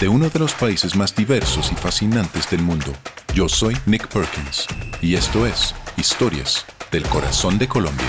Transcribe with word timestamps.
de 0.00 0.08
uno 0.08 0.28
de 0.28 0.38
los 0.38 0.54
países 0.54 0.94
más 0.94 1.14
diversos 1.14 1.72
y 1.72 1.74
fascinantes 1.74 2.48
del 2.48 2.62
mundo. 2.62 2.92
Yo 3.34 3.48
soy 3.48 3.76
Nick 3.86 4.06
Perkins 4.08 4.66
y 5.02 5.16
esto 5.16 5.44
es 5.44 5.74
Historias 5.96 6.64
del 6.92 7.02
Corazón 7.04 7.58
de 7.58 7.66
Colombia. 7.66 8.06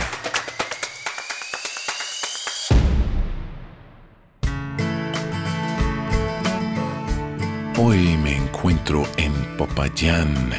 Hoy 7.77 8.17
me 8.17 8.35
encuentro 8.35 9.07
en 9.17 9.33
Popayán, 9.57 10.51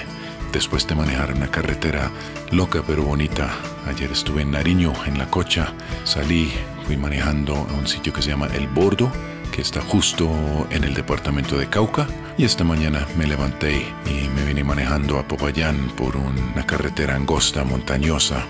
después 0.53 0.87
de 0.89 0.97
manejar 0.97 1.33
una 1.33 1.51
carretera 1.51 2.11
loca 2.51 2.83
pero 2.85 3.05
bonita. 3.05 3.55
Ayer 3.87 4.11
estuve 4.11 4.43
en 4.43 4.51
Nariño, 4.51 4.93
en 5.07 5.19
La 5.19 5.31
Cocha, 5.31 5.73
salí, 6.05 6.53
fui 6.87 6.97
manejando 6.97 7.55
a 7.55 7.73
un 7.75 7.87
sitio 7.87 8.13
que 8.13 8.23
se 8.23 8.31
llama 8.31 8.49
El 8.49 8.67
Bordo, 8.69 9.13
que 9.51 9.63
está 9.63 9.81
justo 9.81 10.31
en 10.71 10.85
el 10.85 10.95
departamento 10.95 11.57
de 11.59 11.69
Cauca. 11.69 12.07
Y 12.39 12.45
esta 12.45 12.65
mañana 12.65 13.07
me 13.17 13.27
levanté 13.27 13.87
y 14.07 14.29
me 14.29 14.45
vine 14.45 14.65
manejando 14.65 15.19
a 15.19 15.27
Popayán 15.27 15.89
por 15.97 16.17
una 16.17 16.65
carretera 16.67 17.17
angosta, 17.17 17.65
montañosa. 17.65 18.47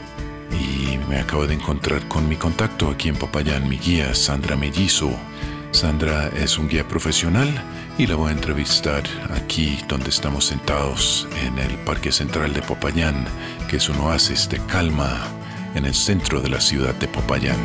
Y 0.52 0.98
me 1.08 1.18
acabo 1.18 1.46
de 1.46 1.54
encontrar 1.54 2.06
con 2.08 2.28
mi 2.28 2.36
contacto 2.36 2.90
aquí 2.90 3.08
en 3.08 3.16
Popayán, 3.16 3.68
mi 3.68 3.78
guía 3.78 4.14
Sandra 4.14 4.56
Mellizo. 4.56 5.10
Sandra 5.72 6.28
es 6.28 6.58
un 6.58 6.68
guía 6.68 6.86
profesional 6.86 7.48
y 7.98 8.06
la 8.06 8.16
voy 8.16 8.30
a 8.30 8.34
entrevistar 8.34 9.04
aquí 9.34 9.78
donde 9.88 10.10
estamos 10.10 10.46
sentados 10.46 11.28
en 11.44 11.58
el 11.58 11.76
Parque 11.78 12.12
Central 12.12 12.52
de 12.52 12.62
Popayán, 12.62 13.26
que 13.68 13.76
es 13.76 13.88
un 13.88 13.98
oasis 13.98 14.48
de 14.48 14.58
calma 14.66 15.28
en 15.74 15.84
el 15.84 15.94
centro 15.94 16.40
de 16.40 16.48
la 16.48 16.60
ciudad 16.60 16.94
de 16.94 17.08
Popayán. 17.08 17.58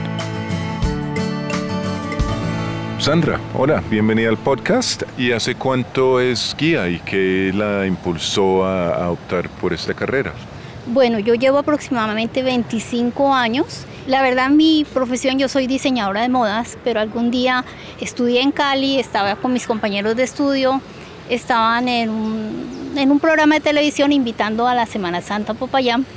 Sandra, 3.06 3.40
hola, 3.54 3.84
bienvenida 3.88 4.30
al 4.30 4.38
podcast. 4.38 5.04
¿Y 5.16 5.32
hace 5.32 5.54
cuánto 5.54 6.20
es 6.20 6.56
guía 6.58 6.90
y 6.90 6.98
qué 6.98 7.52
la 7.54 7.86
impulsó 7.86 8.66
a, 8.66 9.12
optar 9.12 9.48
por 9.48 9.74
esta 9.74 9.94
carrera? 9.94 10.34
Bueno, 10.88 11.20
yo 11.20 11.36
llevo 11.36 11.60
aproximadamente 11.60 12.42
25 12.42 13.32
años. 13.32 13.86
La 14.08 14.24
verdad, 14.24 14.50
mi 14.50 14.88
profesión, 14.92 15.38
yo 15.38 15.48
soy 15.50 15.68
diseñadora 15.68 16.24
de 16.24 16.30
modas, 16.30 16.80
pero 16.84 17.00
algún 17.00 17.30
día 17.30 17.64
estudié 18.02 18.42
en 18.42 18.52
Cali, 18.52 19.00
estaba 19.00 19.36
con 19.36 19.54
mis 19.54 19.68
compañeros 19.68 20.16
de 20.16 20.24
estudio, 20.24 20.82
estaban 21.30 21.88
en 21.88 22.10
un, 22.10 22.94
en 22.98 23.12
un 23.12 23.20
programa 23.20 23.54
de 23.54 23.62
televisión 23.62 24.14
invitando 24.14 24.68
a 24.68 24.74
la 24.74 24.88
Semana 24.88 25.22
Santa 25.22 25.54
Popayán 25.54 26.08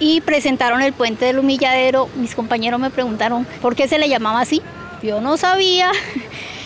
y 0.00 0.22
presentaron 0.22 0.80
el 0.80 0.94
puente 0.94 1.26
del 1.26 1.40
humilladero. 1.40 2.08
Mis 2.16 2.34
compañeros 2.34 2.80
me 2.80 2.88
preguntaron 2.88 3.46
por 3.60 3.76
qué 3.76 3.86
se 3.86 3.98
le 3.98 4.08
llamaba 4.08 4.40
así. 4.40 4.62
Yo 5.02 5.20
no 5.20 5.36
sabía. 5.36 5.92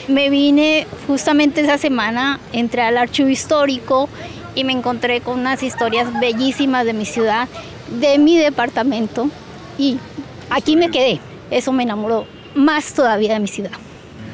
Me 0.09 0.31
vine 0.31 0.87
justamente 1.07 1.61
esa 1.61 1.79
semana, 1.79 2.41
entré 2.53 2.83
al 2.83 2.99
archivo 2.99 3.29
histórico 3.29 4.09
y 4.55 4.65
me 4.65 4.73
encontré 4.73 5.21
con 5.21 5.39
unas 5.39 5.63
historias 5.63 6.09
bellísimas 6.21 6.85
de 6.85 6.93
mi 6.93 7.05
ciudad, 7.05 7.49
de 8.01 8.19
mi 8.19 8.37
departamento 8.37 9.29
y 9.79 9.99
aquí 10.51 10.77
me 10.77 10.91
quedé. 10.91 11.21
Eso 11.51 11.73
me 11.73 11.83
enamoró 11.83 12.27
más 12.55 12.95
todavía 12.95 13.35
de 13.35 13.41
mi 13.41 13.49
ciudad. 13.49 13.73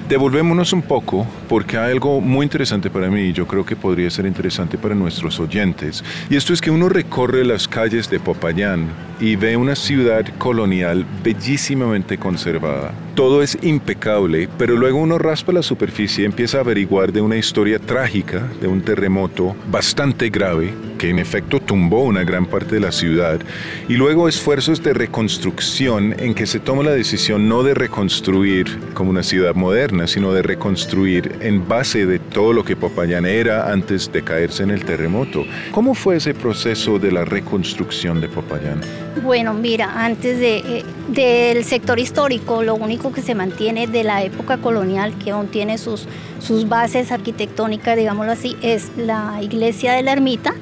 Devolvémonos 0.09 0.73
un 0.73 0.81
poco 0.81 1.27
porque 1.51 1.77
hay 1.77 1.93
algo 1.93 2.23
muy 2.23 2.45
interesante 2.45 2.89
para 2.89 3.11
mí 3.11 3.21
y 3.21 3.33
yo 3.35 3.47
creo 3.47 3.67
que 3.67 3.77
podría 3.77 4.09
ser 4.09 4.25
interesante 4.25 4.79
para 4.79 4.95
nuestros 4.95 5.39
oyentes. 5.39 6.03
Y 6.31 6.37
esto 6.37 6.55
es 6.55 6.63
que 6.63 6.71
uno 6.71 6.89
recorre 6.89 7.45
las 7.45 7.69
calles 7.69 8.09
de 8.09 8.19
Popayán 8.19 8.89
y 9.21 9.37
ve 9.37 9.57
una 9.57 9.75
ciudad 9.75 10.25
colonial 10.39 11.05
bellísimamente 11.23 12.19
conservada 12.19 12.93
todo 13.19 13.43
es 13.43 13.59
impecable, 13.63 14.49
pero 14.59 14.77
luego 14.77 15.01
uno 15.01 15.19
raspa 15.19 15.53
la 15.53 15.65
superficie 15.65 16.23
y 16.23 16.27
empieza 16.27 16.59
a 16.59 16.61
averiguar 16.61 17.13
de 17.13 17.21
una 17.21 17.37
historia 17.37 17.81
trágica, 17.81 18.49
de 18.61 18.69
un 18.69 18.81
terremoto 18.81 19.57
bastante 19.69 20.29
grave, 20.31 20.73
que 20.99 21.11
en 21.11 21.19
efecto 21.19 21.59
tumbó 21.59 22.05
una 22.05 22.23
gran 22.23 22.47
parte 22.47 22.77
de 22.77 22.81
la 22.81 22.93
ciudad, 22.93 23.41
y 23.89 23.95
luego 23.95 24.29
esfuerzos 24.29 24.85
de 24.85 24.95
reconstrucción 24.95 26.15
en 26.17 26.33
que 26.33 26.47
se 26.47 26.61
toma 26.61 26.85
la 26.85 26.93
decisión 26.93 27.49
no 27.49 27.65
de 27.65 27.75
reconstruir 27.75 28.79
como 28.95 29.11
una 29.11 29.25
ciudad 29.25 29.57
moderna, 29.57 30.07
sino 30.07 30.33
de 30.33 30.43
reconstruir 30.43 31.39
en 31.41 31.67
base 31.67 32.07
de 32.07 32.21
todo 32.21 32.53
lo 32.53 32.65
que 32.65 32.77
Popayán 32.77 33.27
era 33.27 33.73
antes 33.73 34.13
de 34.13 34.23
caerse 34.23 34.63
en 34.63 34.71
el 34.71 34.85
terremoto. 34.85 35.45
¿Cómo 35.73 35.97
fue 35.97 36.19
ese 36.19 36.35
proceso 36.35 37.01
de 37.01 37.11
la 37.11 37.25
reconstrucción 37.25 38.21
de 38.21 38.29
Popayán? 38.29 39.08
Bueno, 39.23 39.53
mira, 39.53 40.05
antes 40.05 40.39
eh, 40.41 40.85
del 41.09 41.65
sector 41.65 41.99
histórico, 41.99 42.63
lo 42.63 42.75
único 42.75 43.13
que 43.13 43.21
se 43.21 43.35
mantiene 43.35 43.87
de 43.87 44.05
la 44.05 44.23
época 44.23 44.59
colonial, 44.59 45.19
que 45.19 45.33
aún 45.33 45.49
tiene 45.49 45.79
sus, 45.79 46.07
sus 46.41 46.69
bases 46.69 47.11
arquitectónicas, 47.11 47.97
digámoslo 47.97 48.33
así, 48.33 48.57
es 48.63 48.91
la 48.97 49.39
iglesia 49.43 49.93
de 49.93 50.03
la 50.03 50.13
ermita 50.13 50.55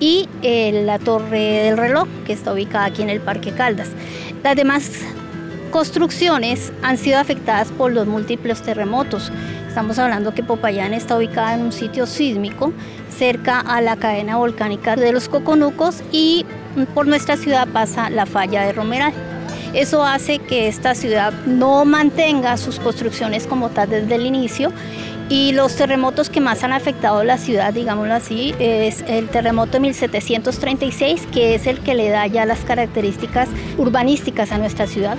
y 0.00 0.28
eh, 0.42 0.82
la 0.84 0.98
torre 0.98 1.64
del 1.64 1.76
reloj, 1.76 2.08
que 2.26 2.32
está 2.32 2.52
ubicada 2.52 2.86
aquí 2.86 3.02
en 3.02 3.10
el 3.10 3.20
Parque 3.20 3.52
Caldas. 3.52 3.88
Las 4.42 4.56
demás 4.56 4.90
construcciones 5.70 6.72
han 6.82 6.96
sido 6.96 7.18
afectadas 7.18 7.70
por 7.70 7.92
los 7.92 8.06
múltiples 8.06 8.62
terremotos. 8.62 9.30
Estamos 9.68 9.98
hablando 9.98 10.32
que 10.32 10.42
Popayán 10.42 10.94
está 10.94 11.16
ubicada 11.16 11.54
en 11.54 11.62
un 11.62 11.72
sitio 11.72 12.06
sísmico 12.06 12.72
cerca 13.10 13.60
a 13.60 13.80
la 13.80 13.96
cadena 13.96 14.36
volcánica 14.36 14.96
de 14.96 15.12
los 15.12 15.28
Coconucos 15.28 16.02
y 16.12 16.46
por 16.94 17.06
nuestra 17.06 17.36
ciudad 17.36 17.68
pasa 17.68 18.10
la 18.10 18.26
falla 18.26 18.62
de 18.62 18.72
Romeral. 18.72 19.12
Eso 19.72 20.04
hace 20.04 20.38
que 20.38 20.68
esta 20.68 20.94
ciudad 20.94 21.32
no 21.46 21.84
mantenga 21.84 22.56
sus 22.56 22.78
construcciones 22.78 23.46
como 23.46 23.70
tal 23.70 23.90
desde 23.90 24.14
el 24.14 24.26
inicio 24.26 24.72
y 25.28 25.52
los 25.52 25.74
terremotos 25.74 26.28
que 26.28 26.40
más 26.40 26.62
han 26.64 26.72
afectado 26.72 27.24
la 27.24 27.38
ciudad, 27.38 27.72
digámoslo 27.72 28.12
así, 28.12 28.54
es 28.58 29.02
el 29.08 29.28
terremoto 29.28 29.72
de 29.72 29.80
1736, 29.80 31.26
que 31.32 31.54
es 31.54 31.66
el 31.66 31.80
que 31.80 31.94
le 31.94 32.10
da 32.10 32.26
ya 32.26 32.44
las 32.44 32.60
características 32.60 33.48
urbanísticas 33.78 34.52
a 34.52 34.58
nuestra 34.58 34.86
ciudad. 34.86 35.16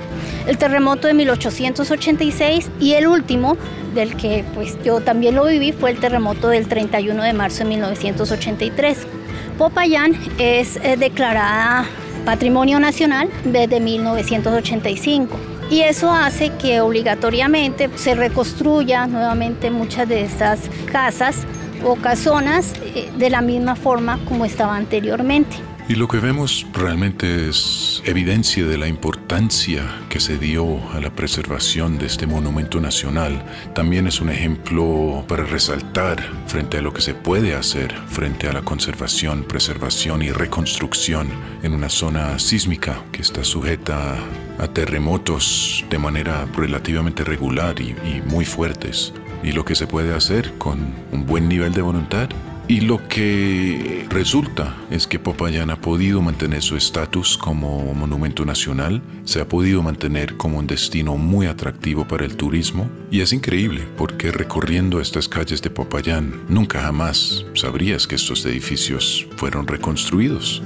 El 0.48 0.58
terremoto 0.58 1.08
de 1.08 1.16
1886 1.16 2.70
y 2.80 2.94
el 2.94 3.08
último, 3.08 3.58
del 3.96 4.16
que 4.16 4.46
pues 4.54 4.78
yo 4.84 5.02
también 5.02 5.36
lo 5.36 5.46
viví, 5.46 5.72
fue 5.72 5.92
el 5.92 6.00
terremoto 6.00 6.50
del 6.50 6.68
31 6.68 7.24
de 7.24 7.34
marzo 7.34 7.60
de 7.60 7.66
1983. 7.66 9.08
Popayán 9.58 10.14
es 10.38 10.78
eh, 10.78 10.98
declarada 10.98 11.86
Patrimonio 12.26 12.80
Nacional 12.80 13.30
desde 13.46 13.80
1985. 13.80 15.38
Y 15.70 15.82
eso 15.82 16.12
hace 16.12 16.52
que 16.58 16.82
obligatoriamente 16.82 17.90
se 17.96 18.16
reconstruya 18.16 19.08
nuevamente 19.08 19.72
muchas 19.72 20.08
de 20.08 20.22
estas 20.24 20.60
casas 20.92 21.46
o 21.84 21.96
casonas 21.96 22.74
eh, 22.84 23.10
de 23.18 23.30
la 23.30 23.42
misma 23.42 23.76
forma 23.76 24.20
como 24.28 24.46
estaba 24.46 24.76
anteriormente. 24.76 25.58
Y 25.88 25.94
lo 25.94 26.08
que 26.08 26.18
vemos 26.18 26.66
realmente 26.74 27.48
es 27.48 28.02
evidencia 28.06 28.66
de 28.66 28.76
la 28.76 28.88
importancia 28.88 30.02
que 30.10 30.20
se 30.20 30.40
dio 30.40 30.80
a 30.94 31.00
la 31.00 31.12
preservación 31.12 32.00
de 32.00 32.08
este 32.08 32.26
monumento 32.26 32.82
nacional. 32.82 33.46
También 33.76 34.08
es 34.08 34.20
un 34.20 34.32
ejemplo 34.32 35.24
para 35.28 35.44
resaltar 35.44 36.24
frente 36.48 36.80
a 36.80 36.82
lo 36.82 36.92
que 36.92 37.02
se 37.02 37.14
puede 37.14 37.54
hacer 37.54 37.94
frente 38.08 38.48
a 38.48 38.54
la 38.54 38.64
conservación, 38.64 39.44
preservación 39.44 40.24
y 40.24 40.32
reconstrucción 40.32 41.28
en 41.62 41.76
una 41.76 41.90
zona 41.90 42.40
sísmica 42.40 43.04
que 43.12 43.22
está 43.22 43.44
sujeta 43.44 44.18
a 44.58 44.68
terremotos 44.68 45.86
de 45.92 46.00
manera 46.00 46.48
relativamente 46.58 47.24
regular 47.24 47.80
y, 47.80 47.94
muy 48.26 48.44
fuertes. 48.44 49.14
Y 49.44 49.52
lo 49.52 49.64
que 49.66 49.76
se 49.76 49.86
puede 49.86 50.16
hacer 50.16 50.52
con 50.58 50.80
un 51.12 51.28
buen 51.28 51.48
nivel 51.48 51.74
de 51.74 51.84
voluntad 51.84 52.28
y 52.68 52.82
lo 52.82 53.08
que 53.08 54.06
resulta 54.10 54.76
es 54.90 55.06
que 55.08 55.20
Popayán 55.20 55.70
ha 55.70 55.80
podido 55.80 56.22
mantener 56.22 56.62
su 56.62 56.76
estatus 56.76 57.38
como 57.38 57.94
monumento 57.94 58.44
nacional, 58.44 59.02
se 59.24 59.40
ha 59.40 59.48
podido 59.48 59.84
mantener 59.84 60.36
como 60.36 60.58
un 60.58 60.68
destino 60.68 61.16
muy 61.18 61.46
atractivo 61.46 62.08
para 62.08 62.26
el 62.26 62.36
turismo 62.36 62.90
y 63.12 63.22
es 63.22 63.34
increíble 63.34 63.88
porque 63.98 64.32
recorriendo 64.32 65.00
estas 65.00 65.28
calles 65.28 65.62
de 65.62 65.70
Popayán 65.70 66.42
nunca 66.50 66.82
jamás 66.82 67.46
sabrías 67.54 68.08
que 68.08 68.16
estos 68.16 68.46
edificios 68.46 69.28
fueron 69.38 69.68
reconstruidos. 69.68 70.64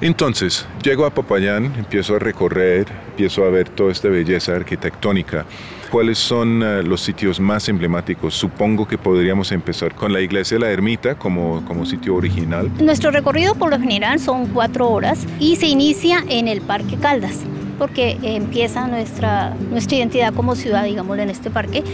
Entonces, 0.00 0.66
llego 0.82 1.06
a 1.06 1.10
Popayán, 1.10 1.72
empiezo 1.76 2.16
a 2.16 2.18
recorrer, 2.18 2.86
empiezo 3.10 3.44
a 3.44 3.50
ver 3.50 3.70
toda 3.70 3.92
esta 3.92 4.08
belleza 4.08 4.54
arquitectónica. 4.54 5.46
¿Cuáles 5.90 6.18
son 6.18 6.62
eh, 6.62 6.82
los 6.82 7.00
sitios 7.00 7.40
más 7.40 7.68
emblemáticos? 7.68 8.34
Supongo 8.34 8.86
que 8.86 8.98
podríamos 8.98 9.52
empezar 9.52 9.94
con 9.94 10.12
la 10.12 10.20
iglesia 10.20 10.56
de 10.56 10.64
la 10.64 10.70
ermita 10.70 11.14
como, 11.14 11.64
como 11.64 11.86
sitio 11.86 12.14
original. 12.14 12.70
Nuestro 12.78 13.10
recorrido 13.10 13.54
por 13.54 13.70
lo 13.70 13.80
general 13.80 14.20
son 14.20 14.46
cuatro 14.48 14.90
horas 14.90 15.24
y 15.38 15.56
se 15.56 15.66
inicia 15.66 16.24
en 16.28 16.48
el 16.48 16.60
Parque 16.60 16.96
Caldas 16.96 17.44
porque 17.78 18.18
empieza 18.22 18.86
nuestra, 18.86 19.54
nuestra 19.70 19.98
identidad 19.98 20.32
como 20.34 20.56
ciudad, 20.56 20.84
digámoslo, 20.84 21.22
en 21.22 21.30
este 21.30 21.50
parque. 21.50 21.84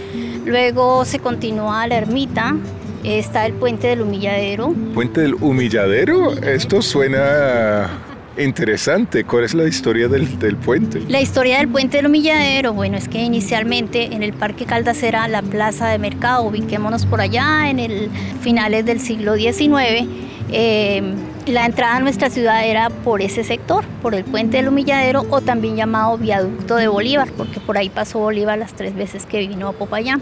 Luego 0.44 1.04
se 1.04 1.18
continúa 1.18 1.86
la 1.86 1.96
ermita, 1.96 2.56
está 3.04 3.46
el 3.46 3.54
puente 3.54 3.88
del 3.88 4.02
humilladero. 4.02 4.74
¿Puente 4.94 5.20
del 5.22 5.34
humilladero? 5.34 6.32
Esto 6.42 6.82
suena 6.82 7.90
interesante. 8.38 9.24
¿Cuál 9.24 9.44
es 9.44 9.54
la 9.54 9.64
historia 9.64 10.08
del, 10.08 10.26
puente? 10.56 11.00
La 11.08 11.20
historia 11.20 11.58
del 11.58 11.68
puente 11.68 11.98
del 11.98 12.06
humilladero, 12.06 12.72
bueno, 12.72 12.96
es 12.96 13.08
que 13.08 13.22
inicialmente 13.22 14.14
en 14.14 14.22
el 14.22 14.32
Parque 14.32 14.64
Caldas 14.64 15.02
era 15.02 15.28
la 15.28 15.42
plaza 15.42 15.88
de 15.88 15.98
mercado, 15.98 16.44
ubiquémonos 16.44 17.06
por 17.06 17.20
allá 17.20 17.68
en 17.70 17.78
el 17.78 18.10
finales 18.40 18.84
del 18.84 19.00
siglo 19.00 19.36
XIX. 19.36 20.06
Eh, 20.50 21.02
la 21.46 21.66
entrada 21.66 21.96
a 21.96 22.00
nuestra 22.00 22.30
ciudad 22.30 22.64
era 22.64 22.88
por 22.88 23.20
ese 23.20 23.42
sector, 23.42 23.84
por 24.00 24.14
el 24.14 24.24
puente 24.24 24.58
del 24.58 24.68
humilladero 24.68 25.24
o 25.30 25.40
también 25.40 25.76
llamado 25.76 26.16
viaducto 26.16 26.76
de 26.76 26.88
Bolívar, 26.88 27.30
porque 27.36 27.58
por 27.58 27.78
ahí 27.78 27.88
pasó 27.88 28.20
Bolívar 28.20 28.58
las 28.58 28.74
tres 28.74 28.94
veces 28.94 29.26
que 29.26 29.40
vino 29.40 29.68
a 29.68 29.72
Popayán. 29.72 30.20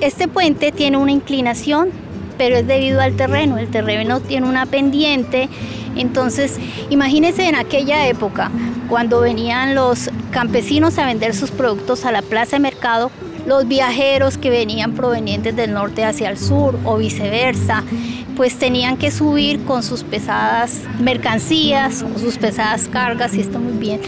Este 0.00 0.28
puente 0.28 0.72
tiene 0.72 0.96
una 0.96 1.12
inclinación, 1.12 1.90
pero 2.38 2.56
es 2.56 2.66
debido 2.66 3.00
al 3.00 3.16
terreno. 3.16 3.58
El 3.58 3.68
terreno 3.68 4.20
tiene 4.20 4.48
una 4.48 4.66
pendiente. 4.66 5.48
Entonces, 5.96 6.58
imagínense 6.90 7.48
en 7.48 7.54
aquella 7.54 8.08
época, 8.08 8.50
cuando 8.88 9.20
venían 9.20 9.74
los 9.74 10.10
campesinos 10.30 10.98
a 10.98 11.06
vender 11.06 11.34
sus 11.34 11.50
productos 11.50 12.04
a 12.04 12.12
la 12.12 12.22
plaza 12.22 12.56
de 12.56 12.60
mercado, 12.60 13.10
los 13.46 13.68
viajeros 13.68 14.38
que 14.38 14.50
venían 14.50 14.92
provenientes 14.92 15.54
del 15.54 15.72
norte 15.72 16.04
hacia 16.04 16.30
el 16.30 16.38
sur 16.38 16.78
o 16.84 16.96
viceversa, 16.96 17.84
pues 18.36 18.58
tenían 18.58 18.96
que 18.96 19.10
subir 19.10 19.64
con 19.64 19.82
sus 19.82 20.02
pesadas 20.02 20.80
mercancías 20.98 22.02
o 22.02 22.18
sus 22.18 22.38
pesadas 22.38 22.88
cargas, 22.88 23.34
y 23.34 23.40
está 23.40 23.58
muy 23.58 23.74
bien. 23.74 24.00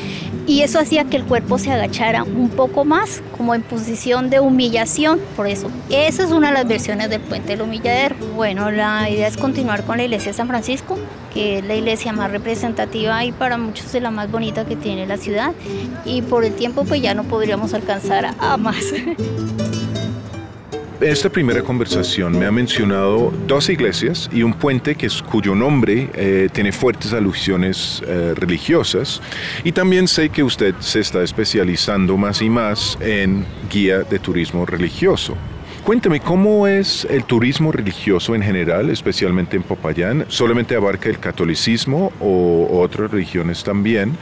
Y 0.47 0.63
eso 0.63 0.79
hacía 0.79 1.05
que 1.05 1.17
el 1.17 1.25
cuerpo 1.25 1.59
se 1.59 1.73
agachara 1.73 2.23
un 2.23 2.51
poco 2.51 2.85
más, 2.85 3.21
como 3.37 3.55
en 3.55 3.63
posición 3.63 4.31
de 4.31 4.39
humillación. 4.39 5.21
Por 5.35 5.49
eso, 5.49 5.71
esa 5.91 6.23
es 6.23 6.31
una 6.31 6.49
de 6.49 6.55
las 6.55 6.69
versiones 6.69 7.11
del 7.11 7.21
puente 7.21 7.49
del 7.49 7.63
humilladero. 7.63 8.15
Bueno, 8.37 8.71
la 8.71 9.11
idea 9.11 9.27
es 9.27 9.37
continuar 9.37 9.85
con 9.85 9.97
la 9.97 10.05
iglesia 10.05 10.31
de 10.31 10.37
San 10.37 10.47
Francisco, 10.47 10.97
que 11.35 11.59
es 11.59 11.65
la 11.65 11.75
iglesia 11.75 12.13
más 12.13 12.31
representativa 12.31 13.25
y 13.25 13.33
para 13.33 13.59
muchos 13.59 13.93
es 13.95 14.03
la 14.03 14.11
más 14.11 14.31
bonita 14.31 14.65
que 14.65 14.77
tiene 14.77 15.07
la 15.07 15.17
ciudad. 15.17 15.53
Y 16.05 16.23
por 16.23 16.45
el 16.45 16.55
tiempo, 16.55 16.85
pues 16.85 17.03
ya 17.03 17.15
no 17.15 17.25
podríamos 17.25 17.75
alcanzar 17.75 18.35
a 18.39 18.57
más. 18.57 18.77
esta 21.01 21.29
primera 21.29 21.63
conversación 21.63 22.39
me 22.39 22.47
ha 22.47 22.53
mencionado 22.53 23.33
dos 23.47 23.69
iglesias 23.69 24.31
y 24.33 24.43
un 24.43 24.55
puente 24.55 24.95
que 24.95 25.07
es, 25.07 25.23
cuyo 25.23 25.55
nombre 25.55 26.09
eh, 26.15 26.49
tiene 26.53 26.73
fuertes 26.73 27.13
alusiones 27.13 28.03
eh, 28.07 28.33
religiosas. 28.35 29.21
Y 29.63 29.73
también 29.73 30.09
sé 30.09 30.31
que 30.31 30.43
usted 30.43 30.75
se 30.81 31.01
está 31.01 31.23
especializando 31.23 32.17
más 32.17 32.41
y 32.41 32.49
más 32.49 32.97
en 33.01 33.45
guía 33.71 33.99
de 34.01 34.19
turismo 34.19 34.65
religioso. 34.65 35.37
Cuénteme, 35.87 36.19
¿cómo 36.19 36.67
es 36.67 37.07
el 37.09 37.23
turismo 37.23 37.71
religioso 37.71 38.35
en 38.35 38.43
general, 38.43 38.91
especialmente 38.91 39.57
en 39.57 39.63
Popayán? 39.63 40.25
¿Solamente 40.27 40.75
abarca 40.75 41.09
el 41.09 41.21
catolicismo 41.21 42.11
o 42.21 42.81
otras 42.81 43.13
religiones 43.13 43.63
también? 43.63 44.19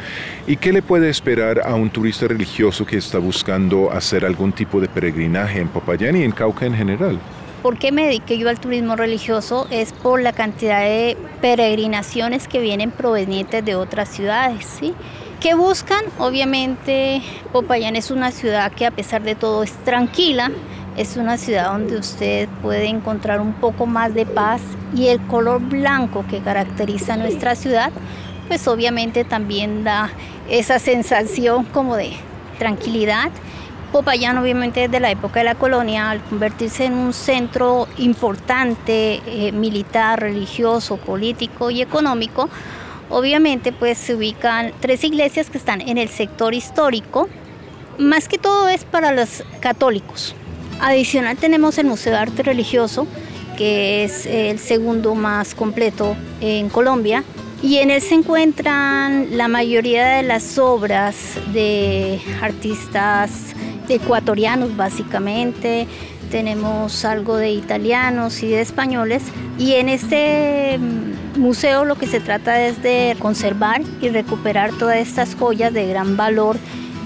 ¿Y 0.46 0.58
qué 0.58 0.74
le 0.74 0.82
puede 0.82 1.08
esperar 1.08 1.62
a 1.64 1.74
un 1.74 1.88
turista 1.88 2.28
religioso 2.28 2.84
que 2.84 2.98
está 2.98 3.18
buscando 3.18 3.90
hacer 3.90 4.26
algún 4.26 4.52
tipo 4.52 4.78
de 4.78 4.88
peregrinaje 4.88 5.58
en 5.58 5.68
Popayán 5.68 6.16
y 6.16 6.24
en 6.24 6.32
Cauca 6.32 6.66
en 6.66 6.74
general? 6.74 7.18
¿Por 7.62 7.78
qué 7.78 7.92
me 7.92 8.04
dediqué 8.08 8.36
yo 8.36 8.50
al 8.50 8.60
turismo 8.60 8.94
religioso? 8.94 9.66
Es 9.70 9.94
por 9.94 10.20
la 10.20 10.34
cantidad 10.34 10.82
de 10.82 11.16
peregrinaciones 11.40 12.46
que 12.46 12.60
vienen 12.60 12.90
provenientes 12.90 13.64
de 13.64 13.74
otras 13.74 14.10
ciudades, 14.10 14.66
¿sí? 14.66 14.92
¿Qué 15.40 15.54
buscan? 15.54 16.04
Obviamente 16.18 17.22
Popayán 17.52 17.96
es 17.96 18.10
una 18.10 18.32
ciudad 18.32 18.70
que 18.70 18.84
a 18.84 18.90
pesar 18.90 19.22
de 19.22 19.34
todo 19.34 19.62
es 19.62 19.72
tranquila, 19.84 20.50
es 20.96 21.16
una 21.16 21.36
ciudad 21.36 21.72
donde 21.72 21.96
usted 21.96 22.48
puede 22.62 22.86
encontrar 22.86 23.40
un 23.40 23.52
poco 23.54 23.86
más 23.86 24.14
de 24.14 24.26
paz 24.26 24.60
y 24.94 25.08
el 25.08 25.20
color 25.26 25.60
blanco 25.60 26.24
que 26.28 26.40
caracteriza 26.40 27.16
nuestra 27.16 27.56
ciudad, 27.56 27.90
pues 28.48 28.68
obviamente 28.68 29.24
también 29.24 29.84
da 29.84 30.10
esa 30.48 30.78
sensación 30.78 31.64
como 31.64 31.96
de 31.96 32.12
tranquilidad. 32.58 33.30
Popayán 33.92 34.38
obviamente 34.38 34.80
desde 34.80 35.00
la 35.00 35.10
época 35.10 35.40
de 35.40 35.44
la 35.44 35.54
colonia, 35.54 36.10
al 36.10 36.20
convertirse 36.22 36.84
en 36.84 36.94
un 36.94 37.12
centro 37.12 37.86
importante, 37.98 39.20
eh, 39.26 39.52
militar, 39.52 40.20
religioso, 40.20 40.96
político 40.96 41.70
y 41.70 41.80
económico, 41.80 42.48
obviamente 43.08 43.72
pues 43.72 43.98
se 43.98 44.14
ubican 44.14 44.72
tres 44.80 45.04
iglesias 45.04 45.50
que 45.50 45.58
están 45.58 45.80
en 45.80 45.98
el 45.98 46.08
sector 46.08 46.54
histórico, 46.54 47.28
más 47.98 48.26
que 48.26 48.38
todo 48.38 48.68
es 48.68 48.84
para 48.84 49.12
los 49.12 49.44
católicos, 49.60 50.34
Adicional 50.80 51.36
tenemos 51.36 51.78
el 51.78 51.86
Museo 51.86 52.12
de 52.12 52.18
Arte 52.18 52.42
Religioso, 52.42 53.06
que 53.56 54.04
es 54.04 54.26
el 54.26 54.58
segundo 54.58 55.14
más 55.14 55.54
completo 55.54 56.16
en 56.40 56.68
Colombia. 56.68 57.24
Y 57.62 57.78
en 57.78 57.90
él 57.90 58.02
se 58.02 58.14
encuentran 58.14 59.38
la 59.38 59.48
mayoría 59.48 60.06
de 60.16 60.22
las 60.22 60.58
obras 60.58 61.38
de 61.52 62.20
artistas 62.42 63.54
ecuatorianos 63.88 64.76
básicamente, 64.76 65.86
tenemos 66.30 67.04
algo 67.04 67.36
de 67.36 67.52
italianos 67.52 68.42
y 68.42 68.48
de 68.48 68.60
españoles. 68.60 69.22
Y 69.58 69.74
en 69.74 69.88
este 69.88 70.78
mm, 70.78 71.38
museo 71.38 71.84
lo 71.84 71.96
que 71.96 72.06
se 72.06 72.20
trata 72.20 72.66
es 72.66 72.82
de 72.82 73.16
conservar 73.20 73.82
y 74.00 74.08
recuperar 74.08 74.72
todas 74.72 74.96
estas 74.96 75.34
joyas 75.36 75.72
de 75.72 75.86
gran 75.86 76.16
valor 76.16 76.56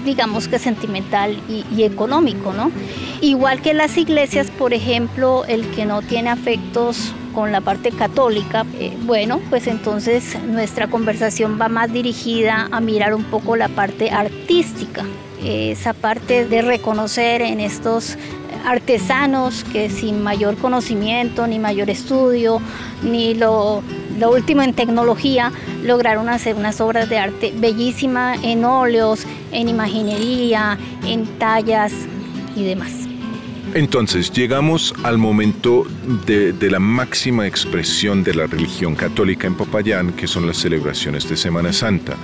digamos 0.05 0.47
que 0.47 0.59
sentimental 0.59 1.41
y, 1.47 1.83
económico, 1.83 2.53
¿no? 2.53 2.71
Igual 3.21 3.61
que 3.61 3.73
las 3.73 3.97
iglesias, 3.97 4.49
por 4.51 4.73
ejemplo, 4.73 5.45
el 5.45 5.69
que 5.71 5.85
no 5.85 6.01
tiene 6.01 6.29
afectos 6.29 7.13
con 7.33 7.51
la 7.51 7.61
parte 7.61 7.91
católica, 7.91 8.65
eh, 8.79 8.97
bueno, 9.03 9.39
pues 9.49 9.67
entonces 9.67 10.37
nuestra 10.47 10.87
conversación 10.87 11.57
va 11.61 11.69
más 11.69 11.91
dirigida 11.91 12.67
a 12.71 12.79
mirar 12.79 13.13
un 13.13 13.23
poco 13.23 13.55
la 13.55 13.69
parte 13.69 14.09
artística, 14.11 15.05
esa 15.43 15.93
parte 15.93 16.45
de 16.45 16.61
reconocer 16.61 17.41
en 17.41 17.59
estos 17.59 18.17
artesanos 18.65 19.63
que 19.63 19.89
sin 19.89 20.21
mayor 20.21 20.57
conocimiento, 20.57 21.47
ni 21.47 21.59
mayor 21.59 21.89
estudio, 21.89 22.61
ni 23.03 23.33
lo, 23.33 23.81
lo 24.19 24.31
último 24.31 24.61
en 24.61 24.73
tecnología, 24.73 25.51
lograron 25.83 26.29
hacer 26.29 26.55
unas 26.55 26.81
obras 26.81 27.09
de 27.09 27.17
arte 27.17 27.53
bellísimas 27.55 28.39
en 28.43 28.65
óleos, 28.65 29.25
en 29.51 29.69
imaginería, 29.69 30.77
en 31.05 31.25
tallas 31.39 31.93
y 32.55 32.63
demás. 32.65 32.98
Entonces, 33.75 34.31
llegamos 34.31 34.95
al 35.03 35.19
momento 35.19 35.85
de, 36.25 36.53
la 36.71 36.79
máxima 36.79 37.45
expresión 37.45 38.23
de 38.23 38.33
la 38.33 38.47
religión 38.47 38.95
católica 38.95 39.45
en 39.45 39.55
Popayán, 39.55 40.13
que 40.13 40.27
son 40.27 40.47
las 40.47 40.57
celebraciones 40.57 41.29
de 41.29 41.37
Semana 41.37 41.71
Santa. 41.71 42.15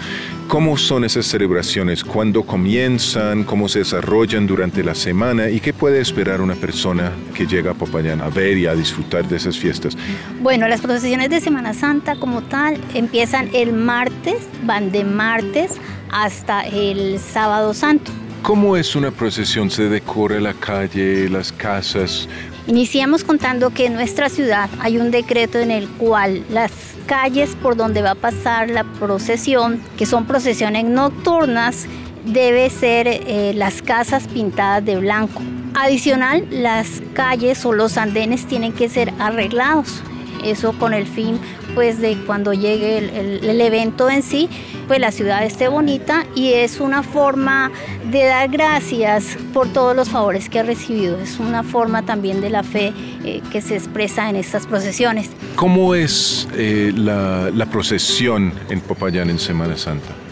¿Cómo 0.48 0.76
son 0.76 1.04
esas 1.04 1.28
celebraciones? 1.28 2.04
¿Cuándo 2.04 2.44
comienzan? 2.44 3.44
¿Cómo 3.44 3.70
se 3.70 3.80
desarrollan 3.80 4.48
durante 4.48 4.84
la 4.84 4.96
semana? 4.96 5.50
¿Y 5.50 5.60
qué 5.60 5.72
puede 5.72 6.02
esperar 6.02 6.42
una 6.42 6.56
persona 6.56 7.12
que 7.36 7.46
llega 7.46 7.72
a 7.72 7.74
Popayán 7.76 8.22
a 8.22 8.30
ver 8.30 8.58
y 8.58 8.66
a 8.66 8.74
disfrutar 8.74 9.28
de 9.28 9.38
esas 9.38 9.58
fiestas? 9.58 9.96
Bueno, 10.42 10.68
las 10.68 10.82
procesiones 10.82 11.30
de 11.30 11.42
Semana 11.42 11.74
Santa 11.74 12.16
como 12.16 12.42
tal 12.42 12.80
empiezan 12.96 13.50
el 13.54 13.74
martes, 13.74 14.48
van 14.64 14.92
de 14.92 15.04
martes 15.04 15.74
hasta 16.10 16.62
el 16.64 17.20
sábado 17.20 17.74
santo. 17.74 18.12
¿Cómo 18.46 18.78
es 18.78 18.96
una 18.96 19.10
procesión? 19.10 19.72
¿Se 19.72 19.90
decora 19.90 20.40
la 20.40 20.54
calle, 20.54 21.28
las 21.30 21.52
casas? 21.52 22.30
Iniciamos 22.68 23.24
contando 23.24 23.72
que 23.72 23.88
en 23.88 23.96
nuestra 23.96 24.30
ciudad 24.30 24.70
hay 24.82 25.00
un 25.00 25.10
decreto 25.10 25.58
en 25.58 25.72
el 25.72 25.90
cual 25.90 26.46
las 26.52 26.72
calles 27.08 27.56
por 27.60 27.76
donde 27.76 28.04
va 28.04 28.12
a 28.12 28.16
pasar 28.16 28.70
la 28.70 28.84
procesión, 28.84 29.82
que 29.98 30.06
son 30.06 30.28
procesiones 30.28 30.86
nocturnas, 30.86 31.88
debe 32.24 32.70
ser 32.70 33.08
eh, 33.08 33.54
las 33.56 33.82
casas 33.82 34.28
pintadas 34.28 34.86
de 34.86 34.98
blanco. 34.98 35.42
Adicional, 35.74 36.46
las 36.52 37.02
calles 37.14 37.66
o 37.66 37.74
los 37.74 37.98
andenes 37.98 38.46
tienen 38.46 38.74
que 38.74 38.90
ser 38.90 39.12
arreglados. 39.18 40.04
Eso 40.44 40.74
con 40.74 40.94
el 40.94 41.08
fin 41.08 41.40
pues 41.76 42.00
de 42.00 42.18
cuando 42.26 42.54
llegue 42.54 42.98
el, 42.98 43.62
evento 43.62 44.10
en 44.10 44.24
sí, 44.24 44.50
pues 44.88 45.00
la 45.00 45.12
ciudad 45.12 45.44
esté 45.44 45.68
bonita 45.68 46.26
y 46.34 46.54
es 46.54 46.80
una 46.80 47.04
forma 47.04 47.72
de 48.10 48.24
dar 48.26 48.50
gracias 48.50 49.38
por 49.54 49.68
todos 49.68 49.96
los 49.96 50.10
favores 50.10 50.50
que 50.50 50.60
ha 50.60 50.64
recibido. 50.64 51.20
Es 51.20 51.38
una 51.40 51.64
forma 51.64 52.04
también 52.04 52.42
de 52.42 52.50
la 52.50 52.64
fe 52.64 52.94
eh, 53.24 53.42
que 53.52 53.62
se 53.62 53.76
expresa 53.76 54.30
en 54.30 54.38
estas 54.38 54.66
procesiones. 54.66 55.30
¿Cómo 55.56 55.94
es 55.94 56.48
eh, 56.56 56.94
la, 56.96 57.52
la 57.52 57.66
procesión 57.66 58.54
en 58.70 58.80
Popayán 58.82 59.30
en 59.30 59.40
Semana 59.40 59.78
Santa? 59.78 60.25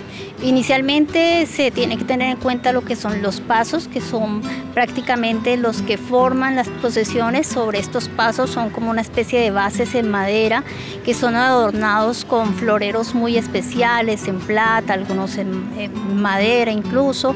Inicialmente 0.44 1.46
se 1.46 1.72
tiene 1.72 1.98
que 1.98 2.04
tener 2.04 2.32
en 2.32 2.38
cuenta 2.38 2.74
lo 2.74 2.82
que 2.82 2.98
son 2.98 3.22
los 3.22 3.40
pasos, 3.40 3.88
que 3.88 4.02
son 4.02 4.42
prácticamente 4.74 5.56
los 5.56 5.82
que 5.82 5.98
forman 5.98 6.58
las 6.58 6.68
procesiones. 6.68 7.48
Sobre 7.48 7.80
estos 7.80 8.10
pasos 8.10 8.50
son 8.50 8.70
como 8.70 8.92
una 8.92 9.00
especie 9.00 9.40
de 9.40 9.52
bases 9.52 9.96
en 9.96 10.12
madera 10.12 10.66
que 11.06 11.14
son 11.14 11.36
adornados 11.36 12.26
con 12.26 12.54
floreros 12.56 13.16
muy 13.16 13.38
especiales, 13.38 14.28
en 14.28 14.40
plata, 14.40 14.94
algunos 14.94 15.38
en, 15.38 15.72
en 15.78 16.22
madera 16.22 16.72
incluso. 16.72 17.36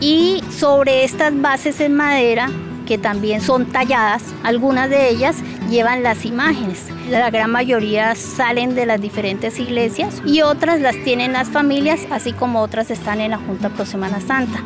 Y 0.00 0.42
sobre 0.50 1.04
estas 1.04 1.38
bases 1.38 1.80
en 1.80 1.96
madera 1.96 2.48
que 2.88 2.96
también 2.96 3.42
son 3.42 3.66
talladas, 3.66 4.22
algunas 4.42 4.88
de 4.88 5.10
ellas 5.10 5.36
llevan 5.68 6.02
las 6.02 6.24
imágenes. 6.24 6.86
La 7.10 7.28
gran 7.28 7.50
mayoría 7.50 8.14
salen 8.14 8.74
de 8.74 8.86
las 8.86 8.98
diferentes 8.98 9.58
iglesias 9.58 10.22
y 10.24 10.40
otras 10.40 10.80
las 10.80 10.96
tienen 11.04 11.34
las 11.34 11.50
familias, 11.50 12.00
así 12.10 12.32
como 12.32 12.62
otras 12.62 12.90
están 12.90 13.20
en 13.20 13.32
la 13.32 13.36
Junta 13.36 13.68
Pro 13.68 13.84
Semana 13.84 14.22
Santa. 14.22 14.62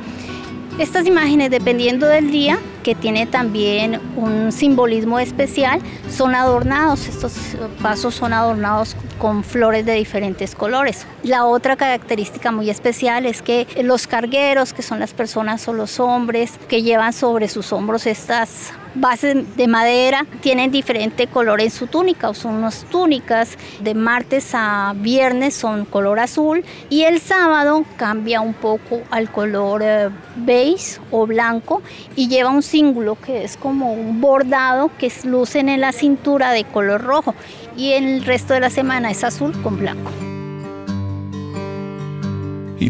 Estas 0.78 1.04
imágenes, 1.06 1.50
dependiendo 1.50 2.06
del 2.06 2.30
día, 2.30 2.60
que 2.82 2.94
tiene 2.94 3.26
también 3.26 4.00
un 4.16 4.52
simbolismo 4.52 5.18
especial, 5.18 5.80
son 6.10 6.34
adornados. 6.34 7.08
Estos 7.08 7.34
pasos 7.80 8.14
son 8.14 8.32
adornados 8.32 8.96
con 9.18 9.44
flores 9.44 9.86
de 9.86 9.94
diferentes 9.94 10.54
colores. 10.54 11.06
La 11.22 11.44
otra 11.44 11.76
característica 11.76 12.50
muy 12.50 12.70
especial 12.70 13.26
es 13.26 13.42
que 13.42 13.66
los 13.82 14.06
cargueros, 14.06 14.72
que 14.72 14.82
son 14.82 14.98
las 14.98 15.12
personas 15.12 15.66
o 15.68 15.72
los 15.72 16.00
hombres 16.00 16.52
que 16.68 16.82
llevan 16.82 17.12
sobre 17.12 17.48
sus 17.48 17.72
hombros 17.72 18.06
estas 18.06 18.72
bases 18.94 19.56
de 19.56 19.68
madera, 19.68 20.26
tienen 20.40 20.70
diferente 20.70 21.26
color 21.26 21.60
en 21.60 21.70
su 21.70 21.86
túnica, 21.86 22.32
son 22.34 22.54
unas 22.54 22.84
túnicas 22.84 23.56
de 23.80 23.94
martes 23.94 24.50
a 24.54 24.94
viernes 24.96 25.54
son 25.54 25.84
color 25.84 26.18
azul 26.18 26.64
y 26.88 27.02
el 27.02 27.20
sábado 27.20 27.84
cambia 27.96 28.40
un 28.40 28.54
poco 28.54 29.02
al 29.10 29.30
color 29.30 29.82
eh, 29.84 30.08
beige 30.36 31.00
o 31.10 31.26
blanco 31.26 31.82
y 32.16 32.28
lleva 32.28 32.50
un 32.50 32.62
símbolo 32.62 33.16
que 33.16 33.44
es 33.44 33.56
como 33.56 33.92
un 33.92 34.20
bordado 34.20 34.90
que 34.98 35.12
lucen 35.24 35.68
en 35.68 35.80
la 35.80 35.92
cintura 35.92 36.52
de 36.52 36.64
color 36.64 37.02
rojo 37.02 37.34
y 37.76 37.92
el 37.92 38.24
resto 38.24 38.54
de 38.54 38.60
la 38.60 38.70
semana 38.70 39.10
es 39.10 39.24
azul 39.24 39.52
con 39.62 39.78
blanco. 39.78 40.10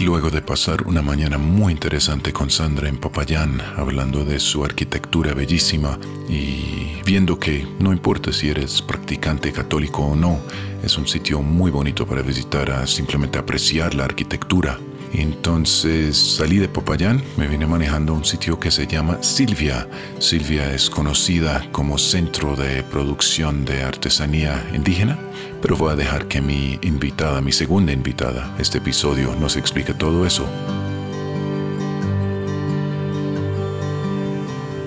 Luego 0.04 0.30
de 0.30 0.42
pasar 0.42 0.82
una 0.88 1.00
mañana 1.00 1.38
muy 1.38 1.72
interesante 1.72 2.32
con 2.32 2.50
Sandra 2.50 2.88
en 2.88 2.96
Popayán, 2.96 3.62
hablando 3.76 4.24
de 4.24 4.40
su 4.40 4.64
arquitectura 4.64 5.32
bellísima 5.32 5.96
y 6.28 7.00
viendo 7.06 7.38
que 7.38 7.68
no 7.78 7.92
importa 7.92 8.32
si 8.32 8.48
eres 8.48 8.82
practicante 8.82 9.52
católico 9.52 10.02
o 10.02 10.16
no, 10.16 10.40
es 10.82 10.98
un 10.98 11.06
sitio 11.06 11.40
muy 11.40 11.70
bonito 11.70 12.04
para 12.04 12.22
visitar, 12.22 12.68
a 12.72 12.86
simplemente 12.88 13.38
apreciar 13.38 13.94
la 13.94 14.04
arquitectura 14.04 14.76
entonces 15.20 16.16
salí 16.16 16.58
de 16.58 16.68
Popayán, 16.68 17.22
me 17.36 17.46
vine 17.46 17.66
manejando 17.66 18.14
a 18.14 18.16
un 18.16 18.24
sitio 18.24 18.58
que 18.58 18.70
se 18.70 18.86
llama 18.86 19.22
Silvia. 19.22 19.86
Silvia 20.18 20.72
es 20.72 20.88
conocida 20.88 21.66
como 21.70 21.98
centro 21.98 22.56
de 22.56 22.82
producción 22.82 23.66
de 23.66 23.82
artesanía 23.82 24.64
indígena, 24.74 25.18
pero 25.60 25.76
voy 25.76 25.92
a 25.92 25.96
dejar 25.96 26.28
que 26.28 26.40
mi 26.40 26.78
invitada, 26.82 27.42
mi 27.42 27.52
segunda 27.52 27.92
invitada, 27.92 28.56
este 28.58 28.78
episodio 28.78 29.34
nos 29.38 29.56
explique 29.56 29.92
todo 29.92 30.24
eso. 30.24 30.46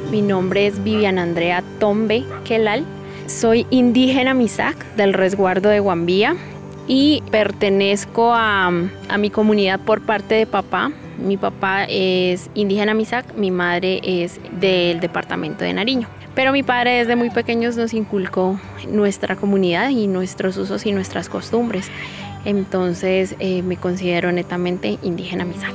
Mi 0.10 0.22
nombre 0.22 0.66
es 0.66 0.84
Vivian 0.84 1.20
Andrea 1.20 1.64
Tombe 1.80 2.24
Kelal. 2.46 2.86
Soy 3.28 3.68
indígena 3.70 4.34
Misak 4.34 4.96
del 4.96 5.14
resguardo 5.14 5.70
de 5.70 5.80
Guambía 5.80 6.36
y 6.88 7.24
pertenezco 7.32 8.34
a, 8.34 8.72
mi 9.18 9.30
comunidad 9.30 9.80
por 9.80 10.02
parte 10.02 10.36
de 10.36 10.46
papá. 10.46 10.92
Mi 11.18 11.38
papá 11.38 11.86
es 11.86 12.50
indígena 12.54 12.94
Misak, 12.94 13.36
mi 13.36 13.50
madre 13.50 14.02
es 14.04 14.40
del 14.60 15.00
departamento 15.00 15.64
de 15.64 15.74
Nariño. 15.74 16.08
Pero 16.36 16.52
mi 16.52 16.64
padre 16.64 16.98
desde 16.98 17.16
muy 17.16 17.30
pequeños 17.30 17.78
nos 17.78 17.94
inculcó 17.94 18.60
nuestra 18.90 19.38
comunidad 19.38 19.90
y 19.90 20.08
nuestros 20.08 20.58
usos 20.58 20.86
y 20.86 20.92
nuestras 20.92 21.30
costumbres. 21.30 21.90
Entonces 22.44 23.36
eh, 23.40 23.62
me 23.62 23.78
considero 23.78 24.32
netamente 24.32 25.00
indígena 25.02 25.46
Misak. 25.46 25.74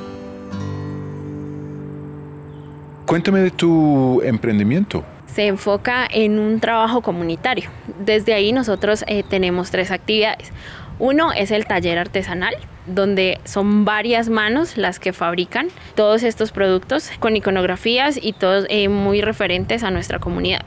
Cuéntame 3.06 3.40
de 3.40 3.50
tu 3.50 4.20
emprendimiento 4.22 5.02
se 5.34 5.46
enfoca 5.46 6.08
en 6.10 6.38
un 6.38 6.60
trabajo 6.60 7.02
comunitario. 7.02 7.70
Desde 7.98 8.34
ahí 8.34 8.52
nosotros 8.52 9.04
eh, 9.06 9.22
tenemos 9.22 9.70
tres 9.70 9.90
actividades. 9.90 10.52
Uno 11.00 11.32
es 11.32 11.50
el 11.50 11.64
taller 11.64 11.98
artesanal, 11.98 12.54
donde 12.86 13.40
son 13.44 13.86
varias 13.86 14.28
manos 14.28 14.76
las 14.76 15.00
que 15.00 15.14
fabrican 15.14 15.68
todos 15.94 16.22
estos 16.22 16.52
productos 16.52 17.10
con 17.20 17.34
iconografías 17.36 18.18
y 18.20 18.34
todos 18.34 18.66
eh, 18.68 18.90
muy 18.90 19.22
referentes 19.22 19.82
a 19.82 19.90
nuestra 19.90 20.18
comunidad. 20.18 20.60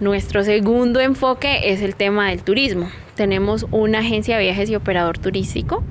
Nuestro 0.00 0.44
segundo 0.44 0.98
enfoque 0.98 1.72
es 1.72 1.82
el 1.82 1.94
tema 1.94 2.30
del 2.30 2.42
turismo. 2.42 2.88
Tenemos 3.16 3.66
una 3.70 3.98
agencia 3.98 4.38
de 4.38 4.44
viajes 4.44 4.70
y 4.70 4.76
operador 4.76 5.18
turístico 5.18 5.84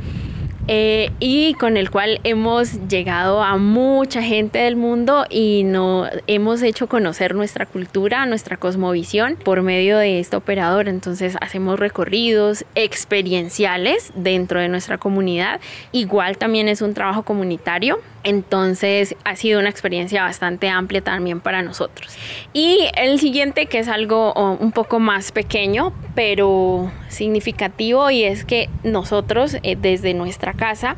eh, 0.71 1.09
y 1.19 1.55
con 1.55 1.77
el 1.77 1.89
cual 1.89 2.21
hemos 2.23 2.87
llegado 2.87 3.41
a 3.41 3.57
mucha 3.57 4.21
gente 4.21 4.59
del 4.59 4.75
mundo 4.75 5.25
y 5.27 5.63
no, 5.63 6.05
hemos 6.27 6.61
hecho 6.61 6.85
conocer 6.85 7.33
nuestra 7.33 7.65
cultura, 7.65 8.27
nuestra 8.27 8.55
cosmovisión 8.55 9.35
por 9.43 9.63
medio 9.63 9.97
de 9.97 10.19
este 10.19 10.35
operador. 10.35 10.87
Entonces 10.87 11.37
hacemos 11.41 11.79
recorridos 11.79 12.65
experienciales 12.75 14.11
dentro 14.13 14.59
de 14.59 14.67
nuestra 14.67 14.99
comunidad. 14.99 15.59
Igual 15.91 16.37
también 16.37 16.67
es 16.67 16.83
un 16.83 16.93
trabajo 16.93 17.23
comunitario 17.23 17.99
entonces 18.23 19.15
ha 19.23 19.35
sido 19.35 19.59
una 19.59 19.69
experiencia 19.69 20.23
bastante 20.23 20.69
amplia 20.69 21.01
también 21.01 21.39
para 21.39 21.61
nosotros. 21.61 22.17
Y 22.53 22.87
el 22.95 23.19
siguiente, 23.19 23.65
que 23.67 23.79
es 23.79 23.87
algo 23.87 24.33
un 24.33 24.71
poco 24.71 24.99
más 24.99 25.31
pequeño, 25.31 25.93
pero 26.15 26.91
significativo, 27.07 28.09
y 28.11 28.23
es 28.23 28.45
que 28.45 28.69
nosotros 28.83 29.57
eh, 29.63 29.75
desde 29.79 30.13
nuestra 30.13 30.53
casa 30.53 30.95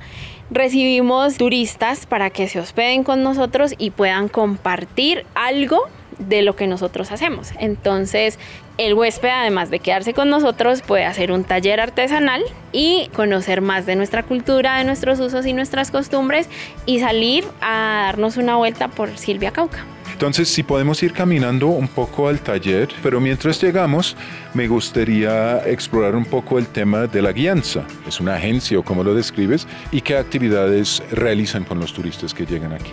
recibimos 0.50 1.38
turistas 1.38 2.06
para 2.06 2.30
que 2.30 2.48
se 2.48 2.60
hospeden 2.60 3.04
con 3.04 3.24
nosotros 3.24 3.74
y 3.78 3.92
puedan 3.92 4.28
compartir 4.28 5.26
algo 5.34 5.88
de 6.20 6.42
lo 6.42 6.56
que 6.56 6.68
nosotros 6.68 7.12
hacemos. 7.12 7.52
Entonces, 7.60 8.40
el 8.78 8.94
huésped, 8.94 9.30
además 9.30 9.70
de 9.70 9.80
quedarse 9.80 10.14
con 10.14 10.30
nosotros, 10.30 10.82
puede 10.82 11.06
hacer 11.06 11.32
un 11.32 11.44
taller 11.44 11.80
artesanal 11.80 12.44
y 12.72 13.10
conocer 13.14 13.62
más 13.62 13.86
de 13.86 13.96
nuestra 13.96 14.24
cultura, 14.24 14.78
de 14.78 14.84
nuestros 14.84 15.20
usos 15.20 15.46
y 15.46 15.54
nuestras 15.54 15.92
costumbres 15.92 16.50
y 16.86 17.00
salir 17.00 17.46
a 17.62 18.06
darnos 18.08 18.38
una 18.38 18.56
vuelta 18.56 18.88
por 18.88 19.18
Silvia 19.18 19.52
Cauca. 19.52 19.86
Entonces, 20.22 20.50
si 20.50 20.62
podemos 20.62 21.02
ir 21.02 21.14
caminando 21.14 21.70
un 21.70 21.88
poco 21.88 22.28
al 22.28 22.42
taller, 22.42 22.90
pero 23.02 23.20
mientras 23.20 23.60
llegamos, 23.60 24.16
me 24.54 24.68
gustaría 24.68 25.68
explorar 25.68 26.16
un 26.16 26.26
poco 26.26 26.60
el 26.60 26.68
tema 26.68 27.08
de 27.08 27.24
la 27.24 27.32
guianza. 27.32 27.86
¿Es 28.08 28.20
una 28.20 28.36
agencia 28.36 28.78
o 28.78 28.84
cómo 28.84 29.04
lo 29.04 29.16
describes? 29.16 29.68
¿Y 29.92 30.02
qué 30.02 30.18
actividades 30.18 31.02
realizan 31.12 31.64
con 31.64 31.80
los 31.80 31.92
turistas 31.92 32.36
que 32.36 32.46
llegan 32.46 32.72
aquí? 32.72 32.92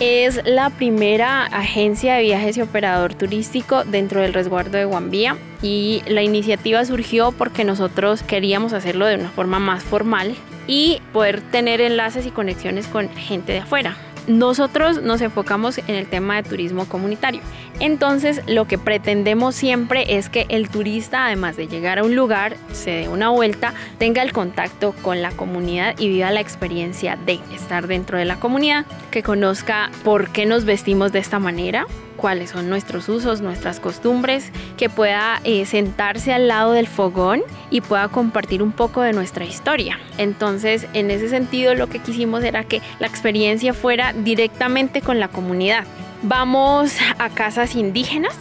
Es 0.00 0.40
la 0.44 0.70
primera 0.70 1.44
agencia 1.44 2.14
de 2.14 2.22
viajes 2.22 2.56
y 2.56 2.62
operador 2.62 3.14
turístico 3.14 3.84
dentro 3.84 4.20
del 4.20 4.34
resguardo 4.34 4.76
de 4.76 4.84
Guambía 4.84 5.36
y 5.62 6.02
la 6.06 6.22
iniciativa 6.22 6.84
surgió 6.84 7.32
porque 7.32 7.64
nosotros 7.64 8.22
queríamos 8.22 8.72
hacerlo 8.72 9.06
de 9.06 9.16
una 9.16 9.30
forma 9.30 9.58
más 9.58 9.82
formal 9.82 10.34
y 10.66 11.00
poder 11.12 11.40
tener 11.40 11.80
enlaces 11.80 12.26
y 12.26 12.30
conexiones 12.30 12.86
con 12.86 13.08
gente 13.10 13.52
de 13.52 13.60
afuera. 13.60 13.96
Nosotros 14.26 15.02
nos 15.02 15.20
enfocamos 15.20 15.78
en 15.78 15.94
el 15.94 16.06
tema 16.06 16.36
de 16.36 16.48
turismo 16.48 16.86
comunitario. 16.86 17.42
Entonces 17.80 18.40
lo 18.46 18.66
que 18.66 18.78
pretendemos 18.78 19.54
siempre 19.54 20.16
es 20.16 20.28
que 20.28 20.46
el 20.48 20.68
turista, 20.68 21.26
además 21.26 21.56
de 21.56 21.68
llegar 21.68 21.98
a 21.98 22.04
un 22.04 22.14
lugar, 22.14 22.56
se 22.72 22.90
dé 22.90 23.08
una 23.08 23.28
vuelta, 23.30 23.74
tenga 23.98 24.22
el 24.22 24.32
contacto 24.32 24.94
con 25.02 25.20
la 25.20 25.30
comunidad 25.30 25.94
y 25.98 26.08
viva 26.08 26.30
la 26.30 26.40
experiencia 26.40 27.16
de 27.16 27.40
estar 27.52 27.86
dentro 27.86 28.16
de 28.16 28.24
la 28.24 28.36
comunidad, 28.36 28.86
que 29.10 29.22
conozca 29.22 29.90
por 30.04 30.30
qué 30.30 30.46
nos 30.46 30.64
vestimos 30.64 31.12
de 31.12 31.18
esta 31.18 31.38
manera, 31.38 31.86
cuáles 32.24 32.48
son 32.48 32.70
nuestros 32.70 33.10
usos, 33.10 33.42
nuestras 33.42 33.80
costumbres, 33.80 34.50
que 34.78 34.88
pueda 34.88 35.42
eh, 35.44 35.66
sentarse 35.66 36.32
al 36.32 36.48
lado 36.48 36.72
del 36.72 36.86
fogón 36.86 37.42
y 37.68 37.82
pueda 37.82 38.08
compartir 38.08 38.62
un 38.62 38.72
poco 38.72 39.02
de 39.02 39.12
nuestra 39.12 39.44
historia. 39.44 39.98
Entonces, 40.16 40.86
en 40.94 41.10
ese 41.10 41.28
sentido, 41.28 41.74
lo 41.74 41.88
que 41.88 41.98
quisimos 41.98 42.42
era 42.42 42.64
que 42.64 42.80
la 42.98 43.08
experiencia 43.08 43.74
fuera 43.74 44.14
directamente 44.14 45.02
con 45.02 45.20
la 45.20 45.28
comunidad. 45.28 45.84
Vamos 46.22 46.96
a 47.18 47.28
casas 47.28 47.76
indígenas, 47.76 48.38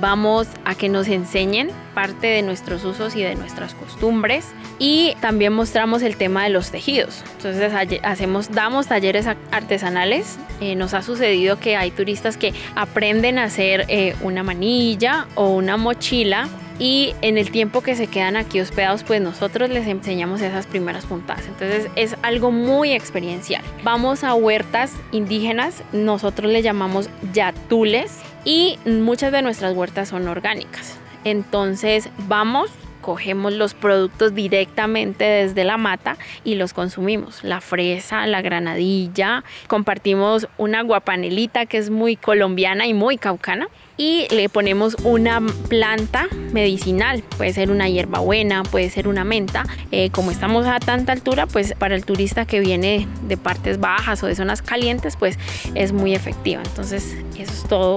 vamos 0.00 0.48
a 0.64 0.74
que 0.74 0.88
nos 0.88 1.08
enseñen 1.08 1.70
parte 1.94 2.26
de 2.26 2.42
nuestros 2.42 2.84
usos 2.84 3.14
y 3.16 3.22
de 3.22 3.34
nuestras 3.34 3.74
costumbres 3.74 4.46
y 4.78 5.14
también 5.20 5.52
mostramos 5.52 6.02
el 6.02 6.16
tema 6.16 6.44
de 6.44 6.50
los 6.50 6.70
tejidos. 6.70 7.22
Entonces 7.36 7.72
hacemos, 8.02 8.50
damos 8.50 8.88
talleres 8.88 9.26
artesanales. 9.50 10.38
Eh, 10.60 10.74
nos 10.74 10.94
ha 10.94 11.02
sucedido 11.02 11.58
que 11.58 11.76
hay 11.76 11.90
turistas 11.90 12.36
que 12.36 12.52
aprenden 12.74 13.38
a 13.38 13.44
hacer 13.44 13.84
eh, 13.88 14.14
una 14.22 14.42
manilla 14.42 15.26
o 15.34 15.50
una 15.50 15.76
mochila 15.76 16.48
y 16.78 17.14
en 17.22 17.38
el 17.38 17.50
tiempo 17.50 17.82
que 17.82 17.94
se 17.94 18.08
quedan 18.08 18.36
aquí 18.36 18.60
hospedados, 18.60 19.04
pues 19.04 19.20
nosotros 19.20 19.70
les 19.70 19.86
enseñamos 19.86 20.40
esas 20.40 20.66
primeras 20.66 21.06
puntadas. 21.06 21.46
Entonces 21.46 21.88
es 21.94 22.16
algo 22.22 22.50
muy 22.50 22.92
experiencial. 22.92 23.62
Vamos 23.84 24.24
a 24.24 24.34
huertas 24.34 24.92
indígenas, 25.12 25.82
nosotros 25.92 26.50
le 26.50 26.62
llamamos 26.62 27.08
yatules 27.32 28.10
y 28.44 28.78
muchas 28.84 29.32
de 29.32 29.42
nuestras 29.42 29.74
huertas 29.74 30.08
son 30.08 30.28
orgánicas. 30.28 30.98
Entonces 31.24 32.10
vamos, 32.28 32.70
cogemos 33.00 33.52
los 33.52 33.74
productos 33.74 34.34
directamente 34.34 35.24
desde 35.24 35.64
la 35.64 35.76
mata 35.76 36.16
y 36.44 36.54
los 36.54 36.72
consumimos. 36.72 37.42
La 37.42 37.60
fresa, 37.60 38.26
la 38.26 38.42
granadilla, 38.42 39.44
compartimos 39.66 40.48
una 40.58 40.82
guapanelita 40.82 41.66
que 41.66 41.78
es 41.78 41.90
muy 41.90 42.16
colombiana 42.16 42.86
y 42.86 42.94
muy 42.94 43.16
caucana 43.16 43.68
y 43.96 44.26
le 44.30 44.48
ponemos 44.48 44.96
una 45.04 45.40
planta 45.68 46.26
medicinal, 46.52 47.22
puede 47.36 47.52
ser 47.52 47.70
una 47.70 47.88
hierbabuena, 47.88 48.62
puede 48.62 48.90
ser 48.90 49.08
una 49.08 49.24
menta. 49.24 49.64
Eh, 49.92 50.10
como 50.10 50.30
estamos 50.30 50.66
a 50.66 50.80
tanta 50.80 51.12
altura, 51.12 51.46
pues 51.46 51.74
para 51.78 51.94
el 51.94 52.04
turista 52.04 52.46
que 52.46 52.60
viene 52.60 53.06
de 53.28 53.36
partes 53.36 53.78
bajas 53.78 54.22
o 54.22 54.26
de 54.26 54.34
zonas 54.34 54.62
calientes, 54.62 55.16
pues 55.16 55.38
es 55.74 55.92
muy 55.92 56.14
efectiva. 56.14 56.62
Entonces 56.64 57.16
eso 57.38 57.52
es 57.52 57.64
todo 57.68 57.96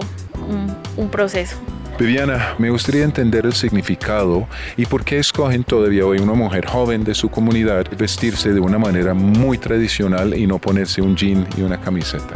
un, 0.97 1.09
proceso. 1.09 1.57
Viviana, 1.99 2.53
me 2.59 2.69
gustaría 2.69 3.03
entender 3.03 3.47
el 3.47 3.53
significado 3.53 4.47
y 4.77 4.85
por 4.85 5.03
qué 5.03 5.17
escogen 5.17 5.63
todavía 5.63 6.05
hoy 6.05 6.19
una 6.19 6.33
mujer 6.33 6.67
joven 6.67 7.03
de 7.03 7.15
su 7.15 7.29
comunidad 7.29 7.87
vestirse 7.97 8.53
de 8.53 8.59
una 8.59 8.77
manera 8.77 9.15
muy 9.15 9.57
tradicional 9.57 10.37
y 10.37 10.45
no 10.45 10.59
ponerse 10.59 11.01
un 11.01 11.15
jean 11.15 11.47
y 11.57 11.61
una 11.61 11.81
camiseta. 11.81 12.35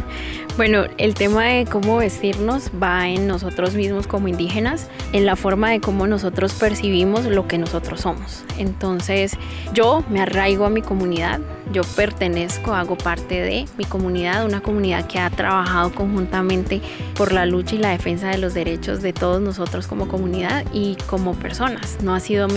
Bueno, 0.56 0.86
el 0.98 1.14
tema 1.14 1.44
de 1.44 1.64
cómo 1.64 1.98
vestirnos 1.98 2.72
va 2.82 3.08
en 3.08 3.28
nosotros 3.28 3.74
mismos 3.74 4.08
como 4.08 4.26
indígenas, 4.26 4.88
en 5.12 5.26
la 5.26 5.36
forma 5.36 5.70
de 5.70 5.80
cómo 5.80 6.08
nosotros 6.08 6.54
percibimos 6.54 7.24
lo 7.26 7.46
que 7.46 7.56
nosotros 7.56 8.00
somos. 8.00 8.44
Entonces, 8.58 9.38
yo 9.72 10.04
me 10.10 10.20
arraigo 10.20 10.66
a 10.66 10.70
mi 10.70 10.82
comunidad, 10.82 11.40
yo 11.72 11.82
pertenezco, 11.82 12.74
hago 12.74 12.96
parte 12.96 13.40
de 13.40 13.66
mi 13.78 13.84
comunidad, 13.84 14.44
una 14.44 14.60
comunidad 14.60 15.06
que 15.06 15.18
ha 15.18 15.30
trabajado 15.30 15.92
conjuntamente 15.94 16.80
por 17.14 17.32
la 17.32 17.46
lucha 17.46 17.74
y 17.74 17.78
la 17.78 17.90
defensa 17.90 18.28
de 18.28 18.38
los 18.38 18.54
derechos 18.54 19.02
de 19.02 19.12
todos 19.12 19.40
nosotros 19.40 19.86
como 19.86 20.08
comunidad 20.08 20.64
y 20.72 20.96
como 21.06 21.34
personas. 21.34 21.98
No 22.02 22.14
ha 22.14 22.20
sido 22.20 22.48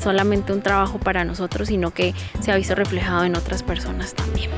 solamente 0.00 0.52
un 0.52 0.62
trabajo 0.62 0.98
para 0.98 1.24
nosotros, 1.24 1.68
sino 1.68 1.92
que 1.92 2.14
se 2.40 2.52
ha 2.52 2.56
visto 2.56 2.74
reflejado 2.74 3.24
en 3.24 3.36
otras 3.36 3.62
personas 3.62 4.14
también. 4.14 4.50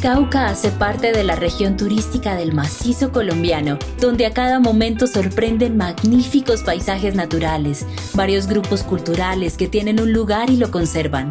Cauca 0.00 0.46
hace 0.46 0.70
parte 0.70 1.12
de 1.12 1.24
la 1.24 1.36
región 1.36 1.76
turística 1.76 2.34
del 2.34 2.54
macizo 2.54 3.12
colombiano, 3.12 3.78
donde 4.00 4.24
a 4.24 4.32
cada 4.32 4.58
momento 4.58 5.06
sorprenden 5.06 5.76
magníficos 5.76 6.62
paisajes 6.62 7.14
naturales, 7.14 7.84
varios 8.14 8.46
grupos 8.46 8.82
culturales 8.82 9.58
que 9.58 9.68
tienen 9.68 10.00
un 10.00 10.14
lugar 10.14 10.48
y 10.48 10.56
lo 10.56 10.70
conservan. 10.70 11.28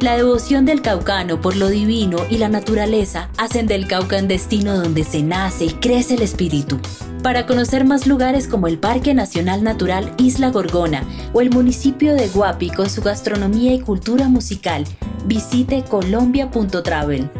La 0.00 0.16
devoción 0.16 0.66
del 0.66 0.82
caucano 0.82 1.40
por 1.40 1.56
lo 1.56 1.68
divino 1.68 2.18
y 2.28 2.36
la 2.36 2.50
naturaleza 2.50 3.30
hacen 3.38 3.66
del 3.66 3.88
Cauca 3.88 4.18
un 4.18 4.28
destino 4.28 4.76
donde 4.76 5.04
se 5.04 5.22
nace 5.22 5.64
y 5.64 5.70
crece 5.70 6.16
el 6.16 6.22
espíritu. 6.22 6.78
Para 7.22 7.46
conocer 7.46 7.86
más 7.86 8.06
lugares 8.06 8.48
como 8.48 8.66
el 8.66 8.78
Parque 8.78 9.14
Nacional 9.14 9.64
Natural 9.64 10.12
Isla 10.18 10.50
Gorgona 10.50 11.04
o 11.32 11.40
el 11.40 11.48
municipio 11.48 12.12
de 12.12 12.28
Guapi 12.28 12.68
con 12.68 12.90
su 12.90 13.00
gastronomía 13.00 13.72
y 13.72 13.80
cultura 13.80 14.28
musical, 14.28 14.84
visite 15.24 15.84
colombia.travel. 15.84 17.39